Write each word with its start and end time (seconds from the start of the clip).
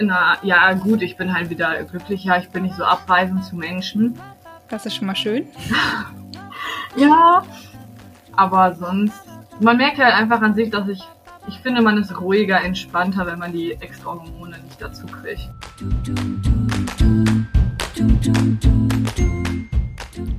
Na 0.00 0.38
ja, 0.42 0.72
gut, 0.72 1.02
ich 1.02 1.16
bin 1.16 1.32
halt 1.32 1.50
wieder 1.50 1.82
glücklicher. 1.84 2.38
Ich 2.38 2.48
bin 2.50 2.64
nicht 2.64 2.74
so 2.74 2.84
abweisend 2.84 3.44
zu 3.44 3.56
Menschen. 3.56 4.18
Das 4.68 4.86
ist 4.86 4.96
schon 4.96 5.06
mal 5.06 5.16
schön. 5.16 5.46
ja, 6.96 7.44
aber 8.32 8.74
sonst, 8.74 9.22
man 9.60 9.76
merkt 9.76 9.98
halt 9.98 10.14
einfach 10.14 10.40
an 10.42 10.54
sich, 10.54 10.70
dass 10.70 10.88
ich, 10.88 11.02
ich 11.46 11.58
finde, 11.60 11.82
man 11.82 11.98
ist 11.98 12.20
ruhiger, 12.20 12.60
entspannter, 12.60 13.26
wenn 13.26 13.38
man 13.38 13.52
die 13.52 13.72
extra 13.72 14.12
Hormone 14.12 14.58
nicht 14.58 14.80
dazu 14.80 15.06
kriegt. 15.06 15.50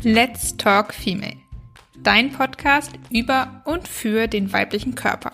Let's 0.04 0.55
Talk 0.57 0.93
Female. 0.93 1.48
Dein 2.04 2.31
Podcast 2.31 2.91
über 3.11 3.61
und 3.65 3.88
für 3.88 4.27
den 4.27 4.54
weiblichen 4.54 4.95
Körper. 4.95 5.32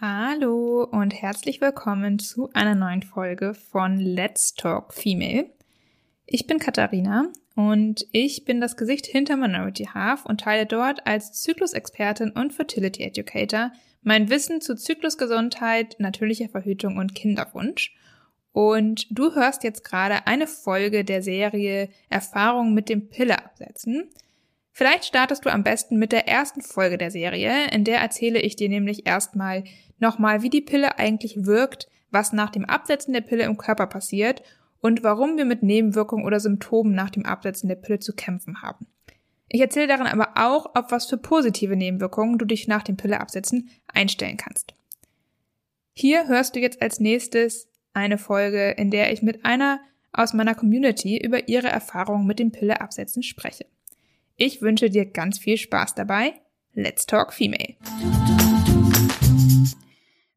Hallo 0.00 0.84
und 0.90 1.14
herzlich 1.14 1.60
willkommen 1.60 2.18
zu 2.18 2.50
einer 2.54 2.74
neuen 2.74 3.02
Folge 3.02 3.54
von 3.54 3.98
Let's 3.98 4.54
Talk 4.54 4.92
Female. 4.92 5.50
Ich 6.26 6.46
bin 6.48 6.58
Katharina 6.58 7.28
und 7.54 8.06
ich 8.10 8.44
bin 8.44 8.60
das 8.60 8.76
Gesicht 8.76 9.06
hinter 9.06 9.36
Minority 9.36 9.84
Half 9.94 10.26
und 10.26 10.40
teile 10.40 10.66
dort 10.66 11.06
als 11.06 11.32
Zyklusexpertin 11.40 12.30
und 12.32 12.52
Fertility 12.52 13.04
Educator 13.04 13.70
mein 14.02 14.28
Wissen 14.28 14.60
zu 14.60 14.76
Zyklusgesundheit, 14.76 15.96
natürlicher 15.98 16.48
Verhütung 16.48 16.96
und 16.96 17.14
Kinderwunsch. 17.14 17.94
Und 18.56 19.06
du 19.10 19.34
hörst 19.34 19.64
jetzt 19.64 19.84
gerade 19.84 20.26
eine 20.26 20.46
Folge 20.46 21.04
der 21.04 21.20
Serie 21.20 21.90
Erfahrung 22.08 22.72
mit 22.72 22.88
dem 22.88 23.10
Pille 23.10 23.38
absetzen. 23.44 24.08
Vielleicht 24.72 25.04
startest 25.04 25.44
du 25.44 25.52
am 25.52 25.62
besten 25.62 25.98
mit 25.98 26.10
der 26.10 26.26
ersten 26.26 26.62
Folge 26.62 26.96
der 26.96 27.10
Serie, 27.10 27.68
in 27.70 27.84
der 27.84 28.00
erzähle 28.00 28.40
ich 28.40 28.56
dir 28.56 28.70
nämlich 28.70 29.06
erstmal 29.06 29.64
nochmal, 29.98 30.40
wie 30.40 30.48
die 30.48 30.62
Pille 30.62 30.98
eigentlich 30.98 31.44
wirkt, 31.44 31.90
was 32.10 32.32
nach 32.32 32.48
dem 32.48 32.64
Absetzen 32.64 33.12
der 33.12 33.20
Pille 33.20 33.44
im 33.44 33.58
Körper 33.58 33.88
passiert 33.88 34.42
und 34.80 35.02
warum 35.02 35.36
wir 35.36 35.44
mit 35.44 35.62
Nebenwirkungen 35.62 36.24
oder 36.24 36.40
Symptomen 36.40 36.94
nach 36.94 37.10
dem 37.10 37.26
Absetzen 37.26 37.68
der 37.68 37.76
Pille 37.76 37.98
zu 37.98 38.14
kämpfen 38.14 38.62
haben. 38.62 38.86
Ich 39.50 39.60
erzähle 39.60 39.88
darin 39.88 40.06
aber 40.06 40.30
auch, 40.34 40.74
auf 40.74 40.90
was 40.90 41.04
für 41.04 41.18
positive 41.18 41.76
Nebenwirkungen 41.76 42.38
du 42.38 42.46
dich 42.46 42.68
nach 42.68 42.84
dem 42.84 42.96
Pilleabsetzen 42.96 43.68
einstellen 43.86 44.38
kannst. 44.38 44.72
Hier 45.92 46.26
hörst 46.26 46.56
du 46.56 46.60
jetzt 46.60 46.80
als 46.80 47.00
nächstes 47.00 47.68
eine 47.96 48.18
Folge, 48.18 48.72
in 48.72 48.90
der 48.90 49.12
ich 49.12 49.22
mit 49.22 49.44
einer 49.44 49.80
aus 50.12 50.34
meiner 50.34 50.54
Community 50.54 51.18
über 51.18 51.48
ihre 51.48 51.68
Erfahrungen 51.68 52.26
mit 52.26 52.38
dem 52.38 52.52
Pilleabsetzen 52.52 53.22
spreche. 53.22 53.64
Ich 54.36 54.60
wünsche 54.60 54.90
dir 54.90 55.06
ganz 55.06 55.38
viel 55.38 55.56
Spaß 55.56 55.94
dabei. 55.94 56.34
Let's 56.74 57.06
Talk 57.06 57.32
Female. 57.32 57.74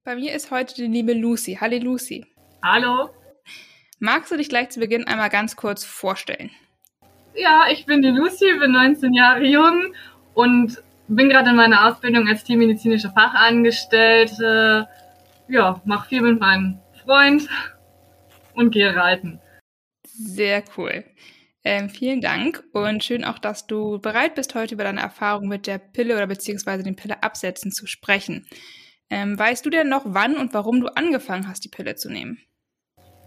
Bei 0.06 0.16
mir 0.16 0.34
ist 0.34 0.52
heute 0.52 0.74
die 0.76 0.88
liebe 0.88 1.14
Lucy. 1.14 1.58
Hallo 1.60 1.78
Lucy. 1.78 2.26
Hallo. 2.64 3.10
Magst 4.00 4.32
du 4.32 4.38
dich 4.38 4.48
gleich 4.48 4.70
zu 4.70 4.80
Beginn 4.80 5.06
einmal 5.06 5.30
ganz 5.30 5.58
kurz 5.58 5.84
vorstellen? 5.84 6.52
Ja, 7.36 7.66
ich 7.70 7.86
bin 7.86 8.02
die 8.02 8.10
Lucy, 8.10 8.58
bin 8.58 8.72
19 8.72 9.14
Jahre 9.14 9.44
jung 9.44 9.94
und 10.34 10.82
bin 11.10 11.28
gerade 11.28 11.50
in 11.50 11.58
meiner 11.58 11.88
Ausbildung 11.88 12.26
als 12.28 12.46
tiermedizinische 12.46 13.10
Fachangestellte. 13.10 14.88
Ja, 15.50 15.82
mache 15.84 16.08
viel 16.08 16.22
mit 16.22 16.40
meinem 16.40 16.80
Freund 17.10 17.50
und 18.54 18.70
gehe 18.70 18.96
reiten. 18.96 19.40
Sehr 20.06 20.64
cool. 20.78 21.04
Ähm, 21.64 21.90
vielen 21.90 22.22
Dank 22.22 22.64
und 22.72 23.04
schön 23.04 23.24
auch, 23.24 23.40
dass 23.40 23.66
du 23.66 23.98
bereit 23.98 24.36
bist, 24.36 24.54
heute 24.54 24.76
über 24.76 24.84
deine 24.84 25.02
Erfahrung 25.02 25.48
mit 25.48 25.66
der 25.66 25.80
Pille 25.80 26.16
oder 26.16 26.28
beziehungsweise 26.28 26.84
den 26.84 26.96
Pilleabsetzen 26.96 27.72
zu 27.72 27.88
sprechen. 27.88 28.46
Ähm, 29.10 29.40
weißt 29.40 29.66
du 29.66 29.72
denn 29.72 29.90
noch, 29.90 30.04
wann 30.06 30.38
und 30.38 30.54
warum 30.54 30.82
du 30.82 30.96
angefangen 30.96 31.48
hast, 31.48 31.66
die 31.66 31.70
Pille 31.70 31.96
zu 31.96 32.12
nehmen? 32.12 32.38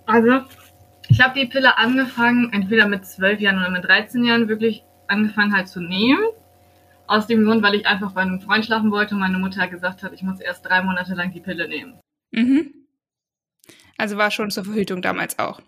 Also, 0.06 0.42
ich 1.08 1.20
habe 1.20 1.40
die 1.40 1.46
Pille 1.46 1.76
angefangen, 1.76 2.52
entweder 2.52 2.86
mit 2.86 3.04
12 3.04 3.40
Jahren 3.40 3.58
oder 3.58 3.70
mit 3.70 3.84
13 3.84 4.22
Jahren 4.22 4.46
wirklich 4.46 4.84
angefangen 5.08 5.56
halt 5.56 5.66
zu 5.66 5.80
nehmen. 5.80 6.22
Aus 7.08 7.26
dem 7.26 7.44
Grund, 7.44 7.64
weil 7.64 7.74
ich 7.74 7.86
einfach 7.88 8.12
bei 8.12 8.20
einem 8.20 8.40
Freund 8.40 8.64
schlafen 8.64 8.92
wollte 8.92 9.14
und 9.14 9.20
meine 9.20 9.38
Mutter 9.38 9.66
gesagt 9.66 10.04
hat, 10.04 10.12
ich 10.12 10.22
muss 10.22 10.40
erst 10.40 10.64
drei 10.64 10.82
Monate 10.82 11.14
lang 11.14 11.32
die 11.32 11.40
Pille 11.40 11.66
nehmen. 11.66 11.98
Mhm. 12.30 12.81
Also 13.98 14.16
war 14.16 14.30
schon 14.30 14.50
zur 14.50 14.64
Verhütung 14.64 15.02
damals 15.02 15.38
auch 15.38 15.60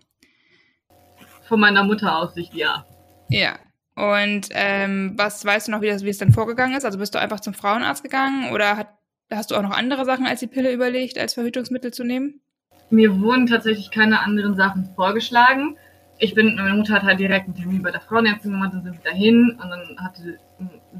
von 1.45 1.59
meiner 1.59 1.83
Mutter 1.83 2.17
Aussicht, 2.17 2.53
ja. 2.53 2.85
Ja. 3.29 3.57
Und 3.95 4.49
ähm, 4.51 5.13
was 5.15 5.45
weißt 5.45 5.67
du 5.67 5.71
noch, 5.71 5.81
wie, 5.81 5.87
das, 5.87 6.03
wie 6.03 6.09
es 6.09 6.17
dann 6.17 6.33
vorgegangen 6.33 6.75
ist? 6.75 6.83
Also 6.83 6.97
bist 6.97 7.15
du 7.15 7.19
einfach 7.19 7.39
zum 7.39 7.53
Frauenarzt 7.53 8.03
gegangen 8.03 8.51
oder 8.51 8.75
hat, 8.75 8.89
hast 9.31 9.51
du 9.51 9.55
auch 9.55 9.61
noch 9.61 9.71
andere 9.71 10.03
Sachen 10.03 10.25
als 10.25 10.41
die 10.41 10.47
Pille 10.47 10.73
überlegt, 10.73 11.17
als 11.17 11.35
Verhütungsmittel 11.35 11.93
zu 11.93 12.03
nehmen? 12.03 12.41
Mir 12.89 13.21
wurden 13.21 13.47
tatsächlich 13.47 13.91
keine 13.91 14.19
anderen 14.19 14.55
Sachen 14.55 14.89
vorgeschlagen. 14.95 15.77
Ich 16.17 16.33
bin, 16.35 16.55
meine 16.55 16.75
Mutter 16.75 16.93
hat 16.93 17.03
halt 17.03 17.19
direkt 17.19 17.45
einen 17.45 17.55
Termin 17.55 17.81
bei 17.81 17.91
der 17.91 18.01
Frauenärztin 18.01 18.51
gemacht 18.51 18.73
und 18.73 18.83
sind 18.83 19.05
dahin 19.05 19.57
und 19.61 19.69
dann 19.69 19.97
hatte 20.03 20.39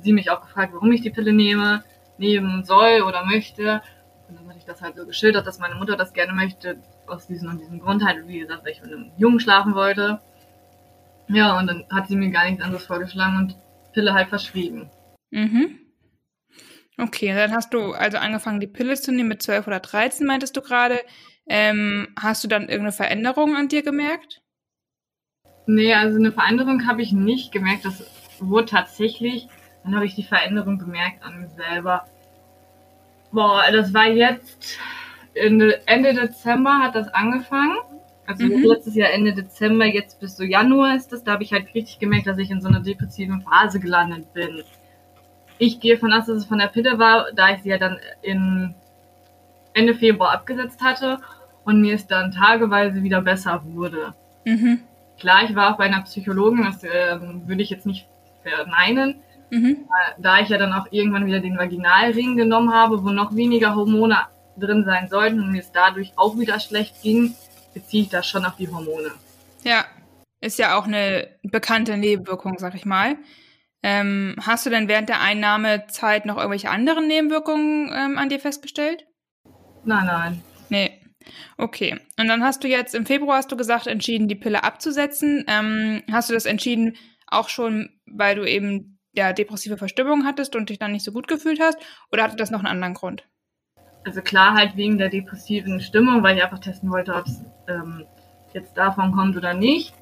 sie 0.02 0.14
mich 0.14 0.30
auch 0.30 0.42
gefragt, 0.42 0.74
warum 0.74 0.92
ich 0.92 1.02
die 1.02 1.10
Pille 1.10 1.34
nehme, 1.34 1.84
nehmen 2.18 2.64
soll 2.64 3.02
oder 3.02 3.26
möchte. 3.26 3.82
Ich 4.66 4.72
das 4.72 4.82
halt 4.82 4.96
so 4.96 5.06
geschildert, 5.06 5.46
dass 5.46 5.60
meine 5.60 5.76
Mutter 5.76 5.96
das 5.96 6.12
gerne 6.12 6.34
möchte, 6.34 6.82
aus 7.06 7.28
diesem 7.28 7.52
und 7.52 7.60
diesem 7.60 7.80
Grund 7.80 8.04
halt, 8.04 8.28
wie 8.28 8.40
gesagt, 8.40 8.66
weil 8.66 8.72
ich 8.72 8.82
mit 8.82 8.92
einem 8.92 9.12
Jungen 9.16 9.40
schlafen 9.40 9.76
wollte. 9.76 10.20
Ja, 11.28 11.60
und 11.60 11.68
dann 11.68 11.86
hat 11.92 12.08
sie 12.08 12.16
mir 12.16 12.32
gar 12.32 12.46
nichts 12.46 12.64
anderes 12.64 12.88
vorgeschlagen 12.88 13.38
und 13.38 13.56
Pille 13.94 14.16
halt 14.16 14.30
verschrieben. 14.30 14.90
Mhm. 15.30 15.78
Okay, 16.98 17.32
dann 17.36 17.54
hast 17.54 17.76
du 17.76 17.94
also 17.94 18.18
angefangen, 18.18 18.60
die 18.60 18.66
Pille 18.66 18.96
zu 18.96 19.12
nehmen 19.12 19.30
mit 19.30 19.44
12 19.44 19.68
oder 19.68 19.80
13, 19.80 20.26
meintest 20.26 20.58
du 20.58 20.62
gerade. 20.62 21.00
Ähm, 21.48 22.08
hast 22.20 22.44
du 22.44 22.48
dann 22.48 22.64
irgendeine 22.64 22.92
Veränderung 22.92 23.56
an 23.56 23.68
dir 23.68 23.84
gemerkt? 23.84 24.42
Nee, 25.68 25.94
also 25.94 26.18
eine 26.18 26.32
Veränderung 26.32 26.88
habe 26.88 27.04
ich 27.04 27.12
nicht 27.12 27.52
gemerkt. 27.52 27.86
Das 27.86 28.04
wurde 28.40 28.66
tatsächlich, 28.66 29.48
dann 29.84 29.94
habe 29.94 30.08
ich 30.08 30.16
die 30.16 30.24
Veränderung 30.24 30.80
gemerkt 30.80 31.24
an 31.24 31.40
mir 31.40 31.50
selber. 31.50 32.08
Boah, 33.32 33.64
das 33.72 33.94
war 33.94 34.08
jetzt 34.08 34.78
Ende 35.36 36.14
Dezember 36.14 36.80
hat 36.80 36.96
das 36.96 37.08
angefangen. 37.10 37.78
Also 38.28 38.46
mhm. 38.46 38.64
letztes 38.64 38.96
Jahr 38.96 39.12
Ende 39.12 39.34
Dezember, 39.34 39.86
jetzt 39.86 40.20
bis 40.20 40.36
so 40.36 40.44
Januar 40.44 40.96
ist 40.96 41.12
das. 41.12 41.24
Da 41.24 41.34
habe 41.34 41.44
ich 41.44 41.52
halt 41.52 41.74
richtig 41.76 42.00
gemerkt, 42.00 42.28
dass 42.28 42.38
ich 42.38 42.50
in 42.50 42.62
so 42.62 42.68
einer 42.68 42.80
depressiven 42.80 43.42
Phase 43.42 43.80
gelandet 43.80 44.34
bin. 44.34 44.64
Ich 45.58 45.80
gehe 45.80 45.98
von 45.98 46.12
aus, 46.12 46.26
dass 46.26 46.38
es 46.38 46.46
von 46.46 46.58
der 46.58 46.68
Pille 46.68 46.98
war, 46.98 47.28
da 47.34 47.54
ich 47.54 47.62
sie 47.62 47.70
ja 47.70 47.78
dann 47.78 48.00
in 48.22 48.74
Ende 49.74 49.94
Februar 49.94 50.32
abgesetzt 50.32 50.82
hatte 50.82 51.20
und 51.66 51.82
mir 51.82 51.96
es 51.96 52.08
dann 52.08 52.32
tageweise 52.32 53.04
wieder 53.04 53.22
besser 53.22 53.62
wurde. 53.66 54.14
Mhm. 54.46 54.80
Klar, 55.20 55.44
ich 55.44 55.56
war 55.56 55.74
auch 55.74 55.78
bei 55.78 55.86
einer 55.86 56.02
Psychologin, 56.02 56.66
das 56.66 56.84
äh, 56.84 57.20
würde 57.46 57.62
ich 57.62 57.70
jetzt 57.70 57.86
nicht 57.86 58.08
verneinen. 58.44 59.22
Mhm. 59.56 59.88
Da 60.18 60.40
ich 60.42 60.50
ja 60.50 60.58
dann 60.58 60.74
auch 60.74 60.88
irgendwann 60.92 61.26
wieder 61.26 61.40
den 61.40 61.58
Vaginalring 61.58 62.36
genommen 62.36 62.74
habe, 62.74 63.04
wo 63.04 63.10
noch 63.10 63.36
weniger 63.36 63.74
Hormone 63.74 64.18
drin 64.58 64.84
sein 64.84 65.08
sollten 65.08 65.40
und 65.40 65.52
mir 65.52 65.62
es 65.62 65.72
dadurch 65.72 66.12
auch 66.18 66.38
wieder 66.38 66.60
schlecht 66.60 67.02
ging, 67.02 67.36
beziehe 67.74 68.04
ich 68.04 68.10
das 68.10 68.28
schon 68.28 68.46
auf 68.46 68.58
die 68.58 68.68
Hormone. 68.68 69.12
Ja, 69.64 69.86
ist 70.42 70.60
ja 70.60 70.78
auch 70.78 70.86
eine 70.86 71.30
bekannte 71.44 71.98
Nebenwirkung, 71.98 72.60
sag 72.60 72.76
ich 72.76 72.86
mal. 72.86 73.18
Ähm, 73.82 74.36
hast 74.42 74.66
du 74.66 74.70
denn 74.70 74.88
während 74.88 75.08
der 75.10 75.22
Einnahmezeit 75.22 76.26
noch 76.26 76.38
irgendwelche 76.38 76.70
anderen 76.70 77.08
Nebenwirkungen 77.08 77.92
ähm, 77.94 78.18
an 78.18 78.30
dir 78.30 78.40
festgestellt? 78.40 79.06
Nein, 79.86 80.06
nein. 80.06 80.44
Nee. 80.70 81.02
Okay. 81.58 82.00
Und 82.20 82.28
dann 82.28 82.44
hast 82.44 82.64
du 82.64 82.68
jetzt 82.68 82.94
im 82.94 83.06
Februar 83.06 83.38
hast 83.38 83.52
du 83.52 83.58
gesagt, 83.58 83.88
entschieden, 83.88 84.28
die 84.28 84.36
Pille 84.36 84.64
abzusetzen. 84.64 85.46
Ähm, 85.48 86.04
hast 86.12 86.30
du 86.30 86.34
das 86.34 86.46
entschieden 86.46 86.98
auch 87.28 87.50
schon, 87.50 87.90
weil 88.06 88.36
du 88.36 88.44
eben 88.44 88.95
ja 89.16 89.34
depressive 89.34 89.78
Verstimmung 89.78 90.26
hattest 90.26 90.56
und 90.56 90.70
dich 90.70 90.80
dann 90.80 90.92
nicht 90.92 91.06
so 91.06 91.12
gut 91.12 91.28
gefühlt 91.28 91.60
hast? 91.60 91.78
Oder 92.12 92.24
hatte 92.24 92.36
das 92.36 92.52
noch 92.52 92.60
einen 92.60 92.68
anderen 92.68 92.94
Grund? 92.94 93.26
also 94.06 94.22
klar 94.22 94.54
halt 94.54 94.78
wegen 94.78 94.98
der 94.98 95.10
depressiven 95.10 95.82
Stimmung, 95.82 96.24
weil 96.24 96.38
ich 96.38 96.44
einfach 96.44 96.60
testen 96.60 96.92
wollte, 96.92 97.16
ob 97.16 97.26
es 97.26 97.44
ähm, 97.68 98.06
jetzt 98.54 98.78
davon 98.78 99.12
kommt 99.12 99.36
oder 99.36 99.54
nicht. 99.54 99.94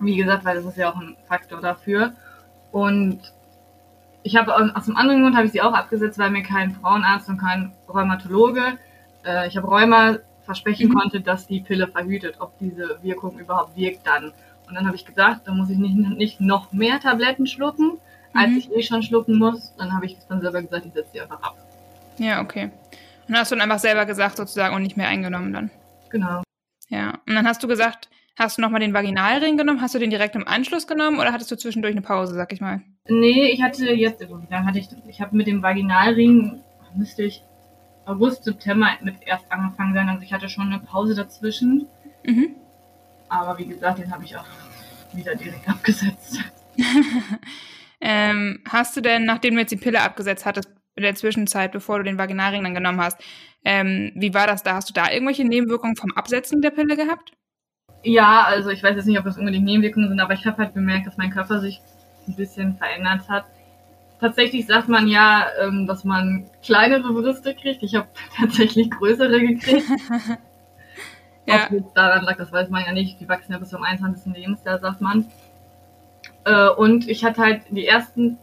Wie 0.00 0.16
gesagt, 0.16 0.44
weil 0.44 0.56
das 0.56 0.64
ist 0.64 0.78
ja 0.78 0.90
auch 0.90 0.96
ein 0.96 1.16
Faktor 1.28 1.60
dafür. 1.60 2.14
Und 2.72 3.20
ich 4.22 4.36
habe 4.36 4.54
aus 4.74 4.86
dem 4.86 4.96
anderen 4.96 5.22
Grund 5.22 5.36
habe 5.36 5.46
ich 5.46 5.52
sie 5.52 5.60
auch 5.60 5.74
abgesetzt, 5.74 6.18
weil 6.18 6.30
mir 6.30 6.42
kein 6.42 6.72
Frauenarzt 6.72 7.28
und 7.28 7.38
kein 7.38 7.72
Rheumatologe, 7.88 8.78
äh, 9.24 9.46
ich 9.46 9.56
habe 9.56 9.68
Rheuma 9.68 10.18
versprechen 10.44 10.88
mhm. 10.88 10.94
konnte, 10.94 11.20
dass 11.20 11.46
die 11.46 11.60
Pille 11.60 11.88
verhütet, 11.88 12.36
ob 12.40 12.58
diese 12.58 12.98
Wirkung 13.02 13.38
überhaupt 13.38 13.76
wirkt 13.76 14.06
dann. 14.06 14.32
Und 14.66 14.74
dann 14.74 14.86
habe 14.86 14.96
ich 14.96 15.04
gesagt, 15.04 15.46
da 15.46 15.52
muss 15.52 15.68
ich 15.68 15.78
nicht, 15.78 15.94
nicht 15.94 16.40
noch 16.40 16.72
mehr 16.72 17.00
Tabletten 17.00 17.46
schlucken, 17.46 17.98
als 18.34 18.50
mhm. 18.50 18.56
ich 18.58 18.70
eh 18.72 18.82
schon 18.82 19.02
schlucken 19.02 19.38
muss. 19.38 19.74
Dann 19.76 19.92
habe 19.92 20.06
ich 20.06 20.16
dann 20.28 20.40
selber 20.40 20.62
gesagt, 20.62 20.86
ich 20.86 20.92
setze 20.92 21.10
sie 21.12 21.20
einfach 21.20 21.42
ab. 21.42 21.56
Ja, 22.18 22.40
okay. 22.40 22.70
Und 23.28 23.36
hast 23.36 23.50
du 23.50 23.56
dann 23.56 23.62
einfach 23.62 23.78
selber 23.78 24.06
gesagt 24.06 24.36
sozusagen 24.36 24.74
und 24.74 24.82
nicht 24.82 24.96
mehr 24.96 25.08
eingenommen 25.08 25.52
dann. 25.52 25.70
Genau. 26.10 26.42
Ja. 26.88 27.18
Und 27.26 27.34
dann 27.34 27.46
hast 27.46 27.62
du 27.62 27.68
gesagt, 27.68 28.08
Hast 28.40 28.56
du 28.56 28.62
nochmal 28.62 28.80
den 28.80 28.94
Vaginalring 28.94 29.58
genommen? 29.58 29.82
Hast 29.82 29.94
du 29.94 29.98
den 29.98 30.08
direkt 30.08 30.34
im 30.34 30.48
Anschluss 30.48 30.86
genommen 30.86 31.18
oder 31.18 31.30
hattest 31.30 31.50
du 31.50 31.56
zwischendurch 31.56 31.92
eine 31.92 32.00
Pause, 32.00 32.32
sag 32.34 32.54
ich 32.54 32.62
mal? 32.62 32.80
Nee, 33.06 33.50
ich 33.50 33.62
hatte 33.62 33.92
jetzt, 33.92 34.24
dann 34.48 34.66
hatte 34.66 34.78
ich, 34.78 34.88
ich 35.08 35.20
habe 35.20 35.36
mit 35.36 35.46
dem 35.46 35.62
Vaginalring, 35.62 36.58
müsste 36.94 37.24
ich 37.24 37.42
August, 38.06 38.44
September 38.44 38.92
mit 39.02 39.16
erst 39.26 39.44
angefangen 39.52 39.92
sein. 39.92 40.08
Also 40.08 40.22
ich 40.22 40.32
hatte 40.32 40.48
schon 40.48 40.72
eine 40.72 40.78
Pause 40.78 41.14
dazwischen. 41.14 41.86
Mhm. 42.24 42.56
Aber 43.28 43.58
wie 43.58 43.66
gesagt, 43.66 43.98
den 43.98 44.10
habe 44.10 44.24
ich 44.24 44.34
auch 44.38 44.46
wieder 45.12 45.34
direkt 45.34 45.68
abgesetzt. 45.68 46.38
ähm, 48.00 48.62
hast 48.68 48.96
du 48.96 49.00
denn, 49.00 49.24
nachdem 49.24 49.54
du 49.54 49.60
jetzt 49.60 49.70
die 49.70 49.76
Pille 49.76 50.00
abgesetzt 50.00 50.46
hattest, 50.46 50.70
in 50.96 51.02
der 51.02 51.14
Zwischenzeit, 51.14 51.72
bevor 51.72 51.98
du 51.98 52.04
den 52.04 52.18
Vaginalring 52.18 52.62
dann 52.62 52.74
genommen 52.74 53.00
hast, 53.00 53.20
ähm, 53.64 54.12
wie 54.14 54.34
war 54.34 54.46
das 54.46 54.62
da? 54.62 54.74
Hast 54.74 54.88
du 54.88 54.94
da 54.94 55.10
irgendwelche 55.10 55.44
Nebenwirkungen 55.44 55.96
vom 55.96 56.12
Absetzen 56.12 56.62
der 56.62 56.70
Pille 56.70 56.96
gehabt? 56.96 57.32
Ja, 58.02 58.44
also 58.44 58.70
ich 58.70 58.82
weiß 58.82 58.96
jetzt 58.96 59.06
nicht, 59.06 59.18
ob 59.18 59.24
das 59.24 59.36
unbedingt 59.36 59.64
Nebenwirkungen 59.64 60.08
sind, 60.08 60.20
aber 60.20 60.34
ich 60.34 60.46
habe 60.46 60.58
halt 60.58 60.74
bemerkt, 60.74 61.06
dass 61.06 61.18
mein 61.18 61.30
Körper 61.30 61.60
sich 61.60 61.80
ein 62.26 62.34
bisschen 62.34 62.76
verändert 62.76 63.28
hat. 63.28 63.44
Tatsächlich 64.20 64.66
sagt 64.66 64.88
man 64.88 65.08
ja, 65.08 65.46
ähm, 65.62 65.86
dass 65.86 66.04
man 66.04 66.48
kleinere 66.62 67.12
Brüste 67.12 67.54
kriegt. 67.54 67.82
Ich 67.82 67.94
habe 67.94 68.08
tatsächlich 68.36 68.90
größere 68.90 69.40
gekriegt. 69.40 69.86
ja. 71.46 71.64
Ob 71.66 71.72
jetzt 71.72 71.94
daran 71.94 72.24
lag, 72.24 72.36
das 72.36 72.52
weiß 72.52 72.70
man 72.70 72.84
ja 72.84 72.92
nicht. 72.92 73.20
Die 73.20 73.28
wachsen 73.28 73.52
ja 73.52 73.58
bis 73.58 73.70
zum 73.70 73.82
21. 73.82 74.34
Lebensjahr, 74.34 74.78
sagt 74.78 75.00
man. 75.00 75.26
Äh, 76.44 76.68
und 76.68 77.08
ich 77.08 77.24
hatte 77.24 77.42
halt 77.42 77.62
die 77.70 77.86
ersten, 77.86 78.38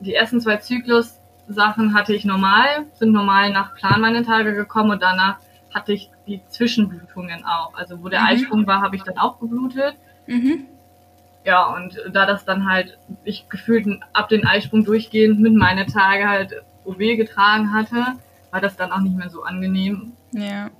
die 0.00 0.14
ersten 0.14 0.40
zwei 0.40 0.56
Zyklus-Sachen 0.58 1.94
hatte 1.94 2.14
ich 2.14 2.24
normal, 2.24 2.86
sind 2.94 3.12
normal 3.12 3.50
nach 3.50 3.74
Plan 3.74 4.00
meine 4.00 4.24
Tage 4.24 4.54
gekommen 4.54 4.90
und 4.90 5.02
danach 5.02 5.38
hatte 5.72 5.92
ich 5.92 6.10
die 6.26 6.40
Zwischenblutungen 6.48 7.44
auch. 7.44 7.74
Also 7.74 8.02
wo 8.02 8.08
der 8.08 8.20
mhm. 8.20 8.26
Eisprung 8.26 8.66
war, 8.66 8.82
habe 8.82 8.96
ich 8.96 9.02
dann 9.02 9.18
auch 9.18 9.40
geblutet. 9.40 9.94
Mhm. 10.26 10.66
Ja, 11.44 11.74
und 11.74 12.00
da 12.12 12.26
das 12.26 12.44
dann 12.44 12.68
halt, 12.68 12.98
ich 13.24 13.48
gefühlt 13.48 13.86
ab 14.12 14.28
den 14.28 14.46
Eisprung 14.46 14.84
durchgehend 14.84 15.40
mit 15.40 15.54
meine 15.54 15.86
Tage 15.86 16.28
halt 16.28 16.62
OW 16.84 16.98
getragen 16.98 17.72
hatte, 17.72 18.04
war 18.50 18.60
das 18.60 18.76
dann 18.76 18.92
auch 18.92 19.00
nicht 19.00 19.16
mehr 19.16 19.30
so 19.30 19.42
angenehm. 19.42 20.12
Ja. 20.32 20.70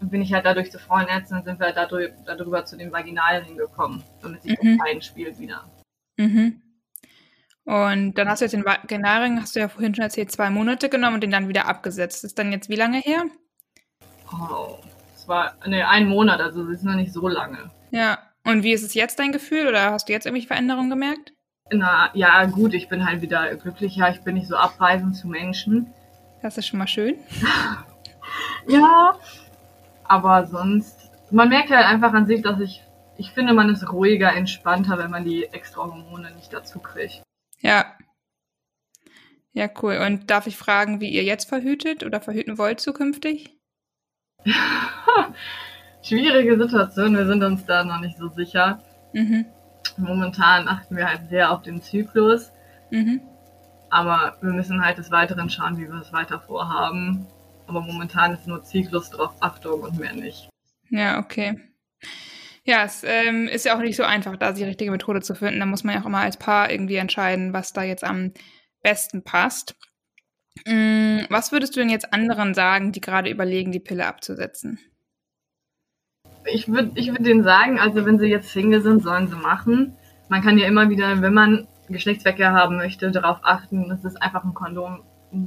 Und 0.00 0.10
bin 0.10 0.22
ich 0.22 0.32
halt 0.32 0.46
dadurch 0.46 0.70
zur 0.70 0.80
Frauenärztin 0.80 1.38
und 1.38 1.44
sind 1.44 1.58
wir 1.58 1.66
halt 1.66 1.76
dadurch, 1.76 2.12
darüber 2.24 2.64
zu 2.64 2.76
den 2.76 2.92
Vaginalen 2.92 3.56
gekommen, 3.56 4.02
damit 4.22 4.42
sich 4.42 4.58
mhm. 4.62 4.78
das 4.78 4.88
einspielt 4.88 5.38
wieder. 5.38 5.64
Mhm. 6.16 6.62
Und 7.64 8.14
dann 8.14 8.28
hast 8.28 8.40
du 8.40 8.44
jetzt 8.44 8.52
den 8.52 8.64
Vaginalring, 8.64 9.40
hast 9.40 9.56
du 9.56 9.60
ja 9.60 9.68
vorhin 9.68 9.94
schon 9.94 10.04
erzählt, 10.04 10.30
zwei 10.30 10.50
Monate 10.50 10.88
genommen 10.88 11.14
und 11.14 11.20
den 11.22 11.32
dann 11.32 11.48
wieder 11.48 11.66
abgesetzt. 11.66 12.22
Ist 12.22 12.38
dann 12.38 12.52
jetzt 12.52 12.68
wie 12.68 12.76
lange 12.76 12.98
her? 12.98 13.24
Oh, 14.32 14.78
es 15.14 15.26
war, 15.26 15.56
ne, 15.66 15.88
ein 15.88 16.06
Monat, 16.08 16.40
also 16.40 16.62
es 16.64 16.78
ist 16.78 16.84
noch 16.84 16.94
nicht 16.94 17.12
so 17.12 17.26
lange. 17.26 17.70
Ja, 17.90 18.18
und 18.44 18.62
wie 18.62 18.72
ist 18.72 18.84
es 18.84 18.94
jetzt 18.94 19.18
dein 19.18 19.32
Gefühl 19.32 19.66
oder 19.66 19.90
hast 19.90 20.08
du 20.08 20.12
jetzt 20.12 20.26
irgendwelche 20.26 20.46
Veränderungen 20.46 20.90
gemerkt? 20.90 21.32
Na, 21.72 22.10
ja, 22.14 22.44
gut, 22.44 22.74
ich 22.74 22.88
bin 22.88 23.04
halt 23.04 23.20
wieder 23.20 23.56
glücklicher, 23.56 24.08
ich 24.10 24.20
bin 24.20 24.34
nicht 24.34 24.46
so 24.46 24.56
abweisend 24.56 25.16
zu 25.16 25.26
Menschen. 25.26 25.92
Das 26.42 26.56
ist 26.56 26.68
schon 26.68 26.78
mal 26.78 26.86
schön. 26.86 27.16
ja, 28.68 29.18
aber 30.04 30.46
sonst, 30.46 31.10
man 31.32 31.48
merkt 31.48 31.70
halt 31.70 31.86
einfach 31.86 32.12
an 32.12 32.26
sich, 32.26 32.42
dass 32.42 32.60
ich, 32.60 32.82
ich 33.18 33.32
finde, 33.32 33.54
man 33.54 33.70
ist 33.70 33.90
ruhiger, 33.90 34.32
entspannter, 34.34 34.98
wenn 34.98 35.10
man 35.10 35.24
die 35.24 35.44
extra 35.44 35.82
Hormone 35.82 36.34
nicht 36.34 36.52
dazu 36.52 36.78
kriegt. 36.78 37.22
Ja. 37.60 37.96
Ja, 39.52 39.70
cool. 39.82 39.98
Und 40.04 40.30
darf 40.30 40.46
ich 40.46 40.56
fragen, 40.56 41.00
wie 41.00 41.08
ihr 41.08 41.24
jetzt 41.24 41.48
verhütet 41.48 42.04
oder 42.04 42.20
verhüten 42.20 42.58
wollt 42.58 42.80
zukünftig? 42.80 43.56
Schwierige 46.02 46.58
Situation, 46.58 47.16
wir 47.16 47.26
sind 47.26 47.42
uns 47.42 47.64
da 47.64 47.82
noch 47.82 48.00
nicht 48.00 48.18
so 48.18 48.28
sicher. 48.28 48.82
Mhm. 49.12 49.46
Momentan 49.96 50.68
achten 50.68 50.96
wir 50.96 51.08
halt 51.08 51.30
sehr 51.30 51.50
auf 51.50 51.62
den 51.62 51.80
Zyklus. 51.80 52.52
Mhm. 52.90 53.22
Aber 53.88 54.36
wir 54.42 54.52
müssen 54.52 54.84
halt 54.84 54.98
des 54.98 55.10
Weiteren 55.10 55.48
schauen, 55.48 55.78
wie 55.78 55.88
wir 55.88 56.00
es 56.00 56.12
weiter 56.12 56.40
vorhaben. 56.40 57.26
Aber 57.66 57.80
momentan 57.80 58.34
ist 58.34 58.46
nur 58.46 58.62
Zyklus 58.62 59.10
drauf 59.10 59.34
Achtung 59.40 59.80
und 59.80 59.98
mehr 59.98 60.12
nicht. 60.12 60.48
Ja, 60.90 61.18
okay. 61.18 61.58
Ja, 62.66 62.82
es 62.84 63.04
ähm, 63.04 63.46
ist 63.46 63.64
ja 63.64 63.76
auch 63.76 63.80
nicht 63.80 63.96
so 63.96 64.02
einfach, 64.02 64.36
da 64.36 64.50
die 64.50 64.64
richtige 64.64 64.90
Methode 64.90 65.22
zu 65.22 65.36
finden. 65.36 65.60
Da 65.60 65.66
muss 65.66 65.84
man 65.84 65.94
ja 65.94 66.02
auch 66.02 66.06
immer 66.06 66.18
als 66.18 66.36
Paar 66.36 66.70
irgendwie 66.70 66.96
entscheiden, 66.96 67.52
was 67.52 67.72
da 67.72 67.84
jetzt 67.84 68.02
am 68.02 68.32
besten 68.82 69.22
passt. 69.22 69.76
Mm, 70.66 71.20
was 71.30 71.52
würdest 71.52 71.76
du 71.76 71.80
denn 71.80 71.90
jetzt 71.90 72.12
anderen 72.12 72.54
sagen, 72.54 72.90
die 72.90 73.00
gerade 73.00 73.30
überlegen, 73.30 73.70
die 73.70 73.80
Pille 73.80 74.06
abzusetzen? 74.06 74.80
Ich 76.44 76.68
würde 76.68 76.90
ich 76.96 77.08
würd 77.08 77.24
denen 77.24 77.44
sagen, 77.44 77.78
also 77.78 78.04
wenn 78.04 78.18
sie 78.18 78.26
jetzt 78.26 78.50
Single 78.50 78.82
sind, 78.82 79.02
sollen 79.02 79.28
sie 79.28 79.36
machen. 79.36 79.96
Man 80.28 80.42
kann 80.42 80.58
ja 80.58 80.66
immer 80.66 80.90
wieder, 80.90 81.22
wenn 81.22 81.34
man 81.34 81.68
Geschlechtsverkehr 81.88 82.52
haben 82.52 82.76
möchte, 82.78 83.12
darauf 83.12 83.38
achten, 83.42 83.88
dass 83.88 84.04
es 84.04 84.16
einfach 84.16 84.42
ein 84.42 84.54
Kondom 84.54 85.04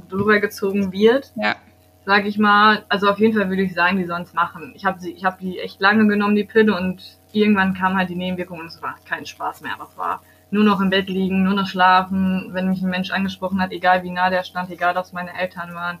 drüber 0.08 0.40
gezogen 0.40 0.90
wird. 0.90 1.32
Ja. 1.36 1.56
Sag 2.06 2.26
ich 2.26 2.38
mal. 2.38 2.84
Also 2.88 3.08
auf 3.08 3.18
jeden 3.18 3.36
Fall 3.36 3.48
würde 3.48 3.62
ich 3.62 3.74
sagen, 3.74 3.98
die 3.98 4.06
sollen 4.06 4.22
es 4.22 4.34
machen. 4.34 4.72
Ich 4.74 4.84
habe 4.84 4.98
ich 5.06 5.24
hab 5.24 5.38
die 5.38 5.58
echt 5.58 5.80
lange 5.80 6.06
genommen, 6.06 6.34
die 6.34 6.44
Pille, 6.44 6.76
und 6.76 7.02
irgendwann 7.32 7.74
kam 7.74 7.96
halt 7.96 8.08
die 8.08 8.16
Nebenwirkung 8.16 8.60
und 8.60 8.66
es 8.66 8.82
war 8.82 8.96
kein 9.08 9.26
Spaß 9.26 9.60
mehr. 9.60 9.74
Das 9.78 9.96
war 9.96 10.22
nur 10.50 10.64
noch 10.64 10.80
im 10.80 10.90
Bett 10.90 11.08
liegen, 11.08 11.44
nur 11.44 11.54
noch 11.54 11.68
schlafen. 11.68 12.48
Wenn 12.52 12.68
mich 12.68 12.82
ein 12.82 12.90
Mensch 12.90 13.10
angesprochen 13.10 13.60
hat, 13.60 13.72
egal 13.72 14.02
wie 14.02 14.10
nah 14.10 14.30
der 14.30 14.42
stand, 14.42 14.70
egal 14.70 14.96
ob 14.96 15.04
es 15.04 15.12
meine 15.12 15.38
Eltern 15.38 15.74
waren, 15.74 15.98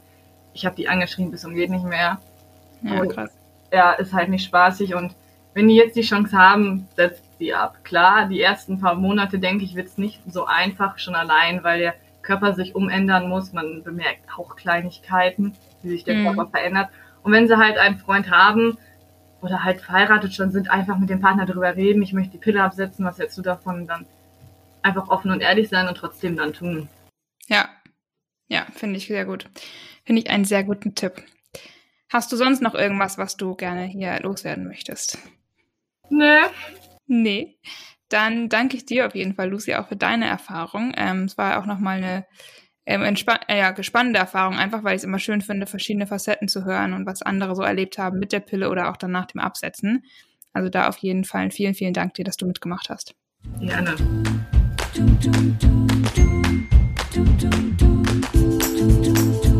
ich 0.54 0.66
habe 0.66 0.76
die 0.76 0.88
angeschrien 0.88 1.30
bis 1.30 1.42
zum 1.42 1.54
geht 1.54 1.70
nicht 1.70 1.84
mehr. 1.84 2.18
Ja, 2.82 3.06
krass. 3.06 3.30
Ja, 3.72 3.92
ist 3.92 4.12
halt 4.12 4.30
nicht 4.30 4.44
spaßig 4.44 4.94
und 4.94 5.14
wenn 5.54 5.68
die 5.68 5.76
jetzt 5.76 5.96
die 5.96 6.02
Chance 6.02 6.36
haben, 6.36 6.88
setzt 6.96 7.24
sie 7.38 7.54
ab. 7.54 7.78
Klar, 7.82 8.26
die 8.26 8.40
ersten 8.40 8.80
paar 8.80 8.94
Monate, 8.94 9.38
denke 9.38 9.64
ich, 9.64 9.74
wird 9.74 9.88
es 9.88 9.98
nicht 9.98 10.20
so 10.30 10.46
einfach, 10.46 10.98
schon 10.98 11.14
allein, 11.14 11.64
weil 11.64 11.80
der 11.80 11.94
Körper 12.22 12.54
sich 12.54 12.74
umändern 12.74 13.28
muss. 13.28 13.52
Man 13.52 13.82
bemerkt 13.82 14.26
auch 14.36 14.56
Kleinigkeiten, 14.56 15.54
wie 15.82 15.90
sich 15.90 16.04
der 16.04 16.16
mhm. 16.16 16.24
Körper 16.24 16.50
verändert. 16.50 16.90
Und 17.22 17.32
wenn 17.32 17.48
sie 17.48 17.56
halt 17.56 17.78
einen 17.78 17.98
Freund 17.98 18.30
haben 18.30 18.78
oder 19.40 19.64
halt 19.64 19.80
verheiratet 19.80 20.34
schon 20.34 20.50
sind, 20.50 20.70
einfach 20.70 20.98
mit 20.98 21.10
dem 21.10 21.20
Partner 21.20 21.46
darüber 21.46 21.74
reden, 21.76 22.02
ich 22.02 22.12
möchte 22.12 22.32
die 22.32 22.38
Pille 22.38 22.62
absetzen, 22.62 23.04
was 23.04 23.18
hältst 23.18 23.38
du 23.38 23.42
davon, 23.42 23.86
dann 23.86 24.06
einfach 24.82 25.08
offen 25.08 25.30
und 25.30 25.40
ehrlich 25.40 25.68
sein 25.68 25.88
und 25.88 25.96
trotzdem 25.96 26.36
dann 26.36 26.52
tun. 26.52 26.88
Ja, 27.48 27.68
ja, 28.48 28.66
finde 28.74 28.96
ich 28.96 29.06
sehr 29.06 29.24
gut. 29.24 29.48
Finde 30.04 30.22
ich 30.22 30.30
einen 30.30 30.44
sehr 30.44 30.64
guten 30.64 30.94
Tipp. 30.94 31.22
Hast 32.08 32.32
du 32.32 32.36
sonst 32.36 32.62
noch 32.62 32.74
irgendwas, 32.74 33.18
was 33.18 33.36
du 33.36 33.54
gerne 33.54 33.84
hier 33.84 34.18
loswerden 34.20 34.66
möchtest? 34.66 35.18
Nee. 36.08 36.40
Nee. 37.06 37.56
Dann 38.10 38.50
danke 38.50 38.76
ich 38.76 38.84
dir 38.84 39.06
auf 39.06 39.14
jeden 39.14 39.34
Fall, 39.34 39.48
Lucy, 39.48 39.74
auch 39.74 39.88
für 39.88 39.96
deine 39.96 40.26
Erfahrung. 40.26 40.92
Ähm, 40.96 41.24
es 41.24 41.38
war 41.38 41.58
auch 41.58 41.66
nochmal 41.66 41.96
eine 41.96 42.26
ähm, 42.84 43.02
äh, 43.02 43.58
ja, 43.58 43.70
gespannte 43.70 44.18
Erfahrung, 44.18 44.58
einfach 44.58 44.84
weil 44.84 44.96
ich 44.96 45.00
es 45.00 45.04
immer 45.04 45.18
schön 45.18 45.40
finde, 45.40 45.66
verschiedene 45.66 46.06
Facetten 46.06 46.48
zu 46.48 46.64
hören 46.64 46.92
und 46.92 47.06
was 47.06 47.22
andere 47.22 47.54
so 47.54 47.62
erlebt 47.62 47.96
haben 47.96 48.18
mit 48.18 48.32
der 48.32 48.40
Pille 48.40 48.68
oder 48.68 48.90
auch 48.90 48.96
dann 48.98 49.12
nach 49.12 49.26
dem 49.26 49.40
Absetzen. 49.40 50.04
Also 50.52 50.68
da 50.68 50.88
auf 50.88 50.98
jeden 50.98 51.24
Fall 51.24 51.50
vielen, 51.50 51.74
vielen 51.74 51.94
Dank 51.94 52.14
dir, 52.14 52.24
dass 52.24 52.36
du 52.36 52.46
mitgemacht 52.46 52.90
hast. 52.90 53.14
Gerne. 53.60 53.94
do 59.12 59.59